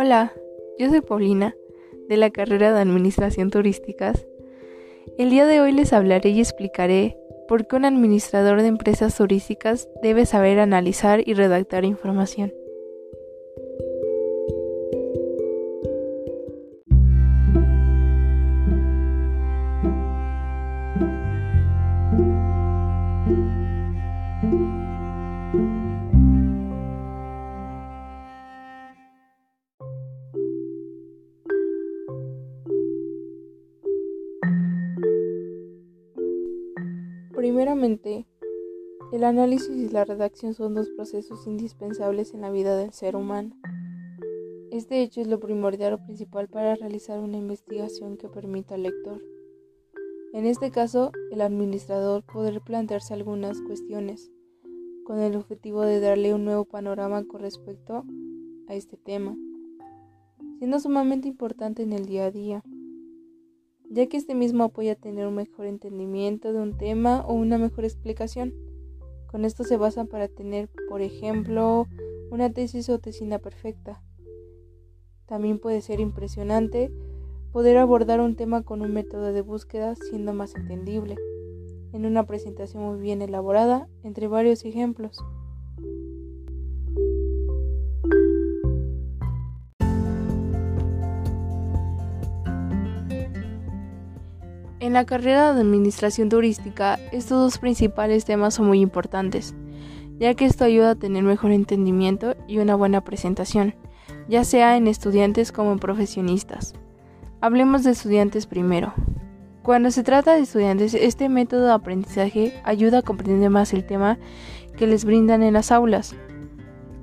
Hola, 0.00 0.32
yo 0.78 0.88
soy 0.90 1.00
Paulina, 1.00 1.56
de 2.08 2.16
la 2.16 2.30
carrera 2.30 2.72
de 2.72 2.78
Administración 2.78 3.50
Turísticas. 3.50 4.28
El 5.18 5.28
día 5.28 5.44
de 5.44 5.60
hoy 5.60 5.72
les 5.72 5.92
hablaré 5.92 6.28
y 6.28 6.38
explicaré 6.38 7.18
por 7.48 7.66
qué 7.66 7.74
un 7.74 7.84
administrador 7.84 8.62
de 8.62 8.68
empresas 8.68 9.16
turísticas 9.16 9.88
debe 10.00 10.24
saber 10.24 10.60
analizar 10.60 11.26
y 11.26 11.34
redactar 11.34 11.84
información. 11.84 12.52
Primeramente, 37.38 38.26
el 39.12 39.22
análisis 39.22 39.70
y 39.70 39.88
la 39.90 40.04
redacción 40.04 40.54
son 40.54 40.74
dos 40.74 40.88
procesos 40.90 41.46
indispensables 41.46 42.34
en 42.34 42.40
la 42.40 42.50
vida 42.50 42.76
del 42.76 42.92
ser 42.92 43.14
humano. 43.14 43.54
Este 44.72 45.02
hecho 45.02 45.20
es 45.20 45.28
lo 45.28 45.38
primordial 45.38 45.92
o 45.92 46.04
principal 46.04 46.48
para 46.48 46.74
realizar 46.74 47.20
una 47.20 47.36
investigación 47.36 48.16
que 48.16 48.28
permita 48.28 48.74
al 48.74 48.82
lector, 48.82 49.22
en 50.32 50.46
este 50.46 50.72
caso 50.72 51.12
el 51.30 51.40
administrador, 51.40 52.24
poder 52.24 52.60
plantearse 52.60 53.14
algunas 53.14 53.60
cuestiones 53.60 54.32
con 55.04 55.20
el 55.20 55.36
objetivo 55.36 55.82
de 55.82 56.00
darle 56.00 56.34
un 56.34 56.44
nuevo 56.44 56.64
panorama 56.64 57.22
con 57.24 57.40
respecto 57.40 58.04
a 58.66 58.74
este 58.74 58.96
tema, 58.96 59.36
siendo 60.58 60.80
sumamente 60.80 61.28
importante 61.28 61.84
en 61.84 61.92
el 61.92 62.06
día 62.06 62.24
a 62.24 62.30
día 62.32 62.64
ya 63.90 64.06
que 64.06 64.16
este 64.16 64.34
mismo 64.34 64.64
apoya 64.64 64.94
tener 64.94 65.26
un 65.26 65.34
mejor 65.34 65.66
entendimiento 65.66 66.52
de 66.52 66.60
un 66.60 66.76
tema 66.76 67.24
o 67.26 67.34
una 67.34 67.58
mejor 67.58 67.84
explicación. 67.84 68.54
Con 69.26 69.44
esto 69.44 69.64
se 69.64 69.76
basa 69.76 70.04
para 70.04 70.28
tener, 70.28 70.68
por 70.88 71.02
ejemplo, 71.02 71.86
una 72.30 72.50
tesis 72.52 72.88
o 72.88 72.98
tesina 72.98 73.38
perfecta. 73.38 74.02
También 75.26 75.58
puede 75.58 75.80
ser 75.80 76.00
impresionante 76.00 76.90
poder 77.52 77.78
abordar 77.78 78.20
un 78.20 78.36
tema 78.36 78.62
con 78.62 78.82
un 78.82 78.92
método 78.92 79.32
de 79.32 79.40
búsqueda 79.40 79.94
siendo 79.96 80.32
más 80.32 80.54
entendible, 80.54 81.16
en 81.92 82.06
una 82.06 82.24
presentación 82.26 82.82
muy 82.82 83.00
bien 83.00 83.22
elaborada, 83.22 83.88
entre 84.02 84.28
varios 84.28 84.64
ejemplos. 84.64 85.18
En 94.80 94.92
la 94.92 95.04
carrera 95.04 95.52
de 95.52 95.60
Administración 95.60 96.28
Turística, 96.28 97.00
estos 97.10 97.40
dos 97.40 97.58
principales 97.58 98.24
temas 98.24 98.54
son 98.54 98.68
muy 98.68 98.80
importantes, 98.80 99.56
ya 100.20 100.34
que 100.34 100.44
esto 100.44 100.62
ayuda 100.62 100.90
a 100.90 100.94
tener 100.94 101.24
mejor 101.24 101.50
entendimiento 101.50 102.36
y 102.46 102.58
una 102.58 102.76
buena 102.76 103.00
presentación, 103.00 103.74
ya 104.28 104.44
sea 104.44 104.76
en 104.76 104.86
estudiantes 104.86 105.50
como 105.50 105.72
en 105.72 105.80
profesionistas. 105.80 106.74
Hablemos 107.40 107.82
de 107.82 107.90
estudiantes 107.90 108.46
primero. 108.46 108.94
Cuando 109.64 109.90
se 109.90 110.04
trata 110.04 110.36
de 110.36 110.42
estudiantes, 110.42 110.94
este 110.94 111.28
método 111.28 111.66
de 111.66 111.72
aprendizaje 111.72 112.54
ayuda 112.62 112.98
a 112.98 113.02
comprender 113.02 113.50
más 113.50 113.74
el 113.74 113.84
tema 113.84 114.16
que 114.76 114.86
les 114.86 115.04
brindan 115.04 115.42
en 115.42 115.54
las 115.54 115.72
aulas, 115.72 116.14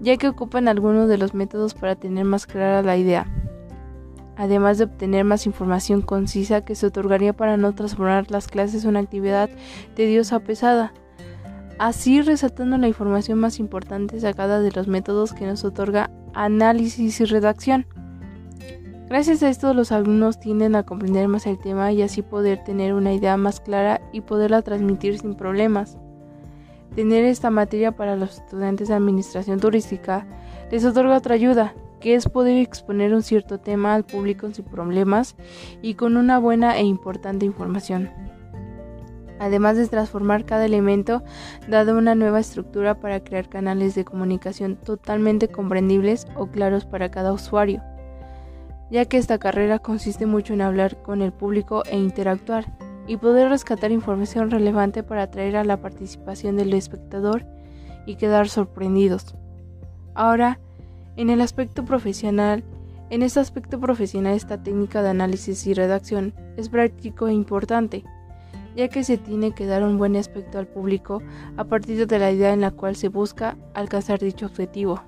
ya 0.00 0.16
que 0.16 0.26
ocupan 0.26 0.66
algunos 0.66 1.08
de 1.08 1.18
los 1.18 1.34
métodos 1.34 1.74
para 1.74 1.94
tener 1.94 2.24
más 2.24 2.46
clara 2.46 2.82
la 2.82 2.96
idea 2.96 3.28
además 4.40 4.78
de 4.78 4.84
obtener 4.84 5.22
más 5.22 5.44
información 5.44 6.00
concisa 6.00 6.64
que 6.64 6.74
se 6.74 6.86
otorgaría 6.86 7.34
para 7.34 7.58
no 7.58 7.74
transformar 7.74 8.30
las 8.30 8.48
clases 8.48 8.84
en 8.84 8.90
una 8.90 9.00
actividad 9.00 9.50
tediosa 9.94 10.38
o 10.38 10.40
pesada. 10.40 10.94
Así 11.78 12.22
resaltando 12.22 12.78
la 12.78 12.88
información 12.88 13.38
más 13.38 13.58
importante 13.58 14.18
sacada 14.18 14.62
de 14.62 14.72
los 14.72 14.88
métodos 14.88 15.34
que 15.34 15.44
nos 15.44 15.62
otorga 15.62 16.10
análisis 16.32 17.20
y 17.20 17.24
redacción. 17.26 17.84
Gracias 19.10 19.42
a 19.42 19.50
esto 19.50 19.74
los 19.74 19.92
alumnos 19.92 20.40
tienden 20.40 20.74
a 20.74 20.84
comprender 20.84 21.28
más 21.28 21.46
el 21.46 21.58
tema 21.58 21.92
y 21.92 22.00
así 22.00 22.22
poder 22.22 22.64
tener 22.64 22.94
una 22.94 23.12
idea 23.12 23.36
más 23.36 23.60
clara 23.60 24.00
y 24.10 24.22
poderla 24.22 24.62
transmitir 24.62 25.18
sin 25.18 25.34
problemas. 25.34 25.98
Tener 26.94 27.24
esta 27.24 27.50
materia 27.50 27.92
para 27.92 28.16
los 28.16 28.38
estudiantes 28.38 28.88
de 28.88 28.94
administración 28.94 29.60
turística 29.60 30.26
les 30.70 30.86
otorga 30.86 31.18
otra 31.18 31.34
ayuda, 31.34 31.74
que 32.00 32.14
es 32.14 32.28
poder 32.28 32.56
exponer 32.56 33.14
un 33.14 33.22
cierto 33.22 33.58
tema 33.58 33.94
al 33.94 34.04
público 34.04 34.50
sin 34.52 34.64
problemas 34.64 35.36
y 35.82 35.94
con 35.94 36.16
una 36.16 36.38
buena 36.38 36.76
e 36.78 36.82
importante 36.82 37.46
información. 37.46 38.10
Además 39.38 39.76
de 39.76 39.86
transformar 39.86 40.44
cada 40.44 40.66
elemento, 40.66 41.22
dado 41.68 41.96
una 41.96 42.14
nueva 42.14 42.40
estructura 42.40 43.00
para 43.00 43.24
crear 43.24 43.48
canales 43.48 43.94
de 43.94 44.04
comunicación 44.04 44.76
totalmente 44.76 45.48
comprendibles 45.48 46.26
o 46.36 46.48
claros 46.48 46.84
para 46.84 47.10
cada 47.10 47.32
usuario, 47.32 47.82
ya 48.90 49.04
que 49.04 49.16
esta 49.16 49.38
carrera 49.38 49.78
consiste 49.78 50.26
mucho 50.26 50.52
en 50.52 50.60
hablar 50.60 51.00
con 51.02 51.22
el 51.22 51.32
público 51.32 51.84
e 51.86 51.96
interactuar, 51.96 52.66
y 53.10 53.16
poder 53.16 53.48
rescatar 53.48 53.90
información 53.90 54.52
relevante 54.52 55.02
para 55.02 55.24
atraer 55.24 55.56
a 55.56 55.64
la 55.64 55.80
participación 55.80 56.56
del 56.56 56.72
espectador 56.74 57.44
y 58.06 58.14
quedar 58.14 58.48
sorprendidos. 58.48 59.34
Ahora, 60.14 60.60
en 61.16 61.30
el 61.30 61.40
aspecto 61.40 61.84
profesional, 61.84 62.64
en 63.10 63.22
este 63.22 63.40
aspecto 63.40 63.80
profesional 63.80 64.34
esta 64.34 64.62
técnica 64.62 65.02
de 65.02 65.10
análisis 65.10 65.66
y 65.66 65.74
redacción 65.74 66.32
es 66.56 66.68
práctico 66.68 67.28
e 67.28 67.32
importante, 67.32 68.04
ya 68.76 68.88
que 68.88 69.02
se 69.02 69.18
tiene 69.18 69.52
que 69.52 69.66
dar 69.66 69.82
un 69.82 69.98
buen 69.98 70.16
aspecto 70.16 70.58
al 70.58 70.66
público 70.66 71.22
a 71.56 71.64
partir 71.64 72.06
de 72.06 72.18
la 72.18 72.30
idea 72.30 72.52
en 72.52 72.60
la 72.60 72.70
cual 72.70 72.96
se 72.96 73.08
busca 73.08 73.56
alcanzar 73.74 74.20
dicho 74.20 74.46
objetivo, 74.46 75.02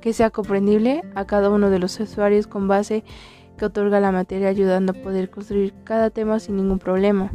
que 0.00 0.12
sea 0.12 0.30
comprendible 0.30 1.02
a 1.14 1.24
cada 1.26 1.50
uno 1.50 1.70
de 1.70 1.78
los 1.78 1.98
usuarios 1.98 2.46
con 2.46 2.68
base 2.68 3.04
que 3.56 3.66
otorga 3.66 4.00
la 4.00 4.12
materia 4.12 4.48
ayudando 4.48 4.92
a 4.92 5.02
poder 5.02 5.28
construir 5.28 5.74
cada 5.84 6.10
tema 6.10 6.38
sin 6.38 6.56
ningún 6.56 6.78
problema 6.78 7.30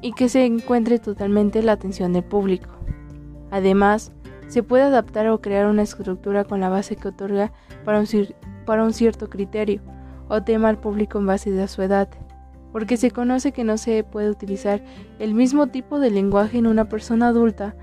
y 0.00 0.12
que 0.12 0.28
se 0.28 0.44
encuentre 0.44 0.98
totalmente 0.98 1.62
la 1.62 1.72
atención 1.72 2.12
del 2.12 2.24
público. 2.24 2.70
Además, 3.50 4.12
se 4.48 4.62
puede 4.62 4.82
adaptar 4.82 5.28
o 5.28 5.40
crear 5.40 5.66
una 5.66 5.82
estructura 5.82 6.44
con 6.44 6.60
la 6.60 6.68
base 6.68 6.96
que 6.96 7.08
otorga 7.08 7.52
para 7.84 8.00
un, 8.00 8.06
para 8.66 8.84
un 8.84 8.92
cierto 8.92 9.28
criterio 9.28 9.82
o 10.28 10.42
tema 10.42 10.68
al 10.68 10.78
público 10.78 11.18
en 11.18 11.26
base 11.26 11.50
de 11.50 11.68
su 11.68 11.82
edad, 11.82 12.08
porque 12.72 12.96
se 12.96 13.10
conoce 13.10 13.52
que 13.52 13.64
no 13.64 13.78
se 13.78 14.04
puede 14.04 14.30
utilizar 14.30 14.82
el 15.18 15.34
mismo 15.34 15.68
tipo 15.68 16.00
de 16.00 16.10
lenguaje 16.10 16.58
en 16.58 16.66
una 16.66 16.88
persona 16.88 17.28
adulta 17.28 17.76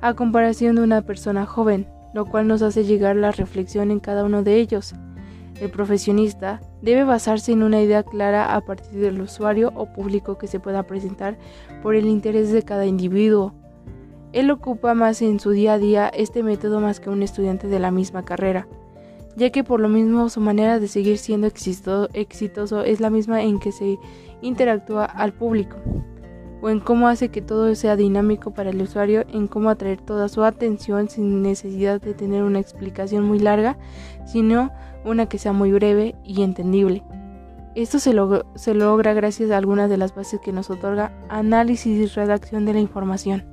a 0.00 0.14
comparación 0.14 0.76
de 0.76 0.82
una 0.82 1.02
persona 1.02 1.46
joven, 1.46 1.88
lo 2.14 2.26
cual 2.26 2.48
nos 2.48 2.62
hace 2.62 2.84
llegar 2.84 3.16
la 3.16 3.30
reflexión 3.30 3.90
en 3.90 4.00
cada 4.00 4.24
uno 4.24 4.42
de 4.42 4.56
ellos. 4.56 4.94
El 5.60 5.70
profesionista 5.70 6.60
debe 6.80 7.04
basarse 7.04 7.52
en 7.52 7.62
una 7.62 7.80
idea 7.80 8.02
clara 8.02 8.56
a 8.56 8.60
partir 8.62 8.98
del 8.98 9.20
usuario 9.20 9.70
o 9.76 9.92
público 9.92 10.38
que 10.38 10.48
se 10.48 10.58
pueda 10.58 10.82
presentar 10.84 11.38
por 11.82 11.94
el 11.94 12.06
interés 12.06 12.50
de 12.52 12.62
cada 12.62 12.84
individuo 12.84 13.54
él 14.32 14.50
ocupa 14.50 14.94
más 14.94 15.20
en 15.22 15.40
su 15.40 15.50
día 15.50 15.74
a 15.74 15.78
día 15.78 16.08
este 16.08 16.42
método 16.42 16.80
más 16.80 17.00
que 17.00 17.10
un 17.10 17.22
estudiante 17.22 17.68
de 17.68 17.78
la 17.78 17.90
misma 17.90 18.24
carrera, 18.24 18.66
ya 19.36 19.50
que 19.50 19.62
por 19.62 19.80
lo 19.80 19.88
mismo 19.88 20.28
su 20.28 20.40
manera 20.40 20.78
de 20.78 20.88
seguir 20.88 21.18
siendo 21.18 21.46
exitoso 21.46 22.82
es 22.82 23.00
la 23.00 23.10
misma 23.10 23.42
en 23.42 23.60
que 23.60 23.72
se 23.72 23.98
interactúa 24.40 25.04
al 25.04 25.32
público, 25.32 25.76
o 26.62 26.70
en 26.70 26.80
cómo 26.80 27.08
hace 27.08 27.28
que 27.28 27.42
todo 27.42 27.74
sea 27.74 27.96
dinámico 27.96 28.52
para 28.52 28.70
el 28.70 28.80
usuario, 28.80 29.24
en 29.32 29.48
cómo 29.48 29.68
atraer 29.68 30.00
toda 30.00 30.28
su 30.28 30.44
atención 30.44 31.08
sin 31.08 31.42
necesidad 31.42 32.00
de 32.00 32.14
tener 32.14 32.42
una 32.42 32.60
explicación 32.60 33.24
muy 33.24 33.38
larga, 33.38 33.76
sino 34.24 34.70
una 35.04 35.26
que 35.26 35.38
sea 35.38 35.52
muy 35.52 35.72
breve 35.72 36.14
y 36.24 36.42
entendible. 36.42 37.02
Esto 37.74 37.98
se, 37.98 38.14
se 38.54 38.74
logra 38.74 39.12
gracias 39.14 39.50
a 39.50 39.56
algunas 39.56 39.90
de 39.90 39.96
las 39.96 40.14
bases 40.14 40.40
que 40.40 40.52
nos 40.52 40.70
otorga 40.70 41.12
análisis 41.28 41.98
y 41.98 42.06
redacción 42.06 42.64
de 42.64 42.74
la 42.74 42.80
información. 42.80 43.51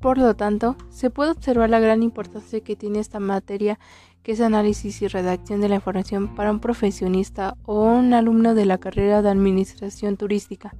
Por 0.00 0.16
lo 0.18 0.34
tanto, 0.34 0.76
se 0.90 1.10
puede 1.10 1.32
observar 1.32 1.70
la 1.70 1.80
gran 1.80 2.02
importancia 2.02 2.60
que 2.60 2.76
tiene 2.76 3.00
esta 3.00 3.18
materia, 3.18 3.78
que 4.22 4.32
es 4.32 4.40
análisis 4.40 5.02
y 5.02 5.08
redacción 5.08 5.60
de 5.60 5.68
la 5.68 5.76
información 5.76 6.34
para 6.34 6.52
un 6.52 6.60
profesionista 6.60 7.56
o 7.64 7.84
un 7.84 8.14
alumno 8.14 8.54
de 8.54 8.66
la 8.66 8.78
carrera 8.78 9.22
de 9.22 9.30
Administración 9.30 10.16
Turística, 10.16 10.74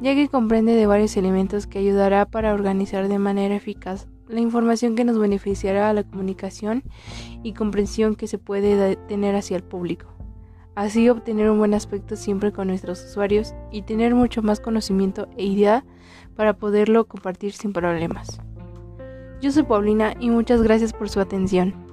ya 0.00 0.14
que 0.14 0.28
comprende 0.28 0.74
de 0.74 0.86
varios 0.86 1.16
elementos 1.16 1.66
que 1.66 1.78
ayudará 1.78 2.26
para 2.26 2.54
organizar 2.54 3.06
de 3.06 3.18
manera 3.18 3.54
eficaz 3.54 4.08
la 4.28 4.40
información 4.40 4.96
que 4.96 5.04
nos 5.04 5.18
beneficiará 5.18 5.90
a 5.90 5.92
la 5.92 6.02
comunicación 6.02 6.82
y 7.42 7.52
comprensión 7.52 8.16
que 8.16 8.26
se 8.26 8.38
puede 8.38 8.96
tener 8.96 9.36
hacia 9.36 9.56
el 9.56 9.62
público. 9.62 10.13
Así 10.74 11.08
obtener 11.08 11.50
un 11.50 11.58
buen 11.58 11.74
aspecto 11.74 12.16
siempre 12.16 12.52
con 12.52 12.68
nuestros 12.68 13.04
usuarios 13.04 13.54
y 13.70 13.82
tener 13.82 14.14
mucho 14.14 14.42
más 14.42 14.60
conocimiento 14.60 15.28
e 15.36 15.44
idea 15.44 15.84
para 16.36 16.54
poderlo 16.54 17.06
compartir 17.06 17.52
sin 17.52 17.72
problemas. 17.72 18.40
Yo 19.40 19.52
soy 19.52 19.64
Paulina 19.64 20.14
y 20.20 20.30
muchas 20.30 20.62
gracias 20.62 20.92
por 20.92 21.08
su 21.08 21.20
atención. 21.20 21.83